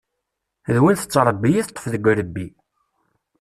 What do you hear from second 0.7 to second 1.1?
D win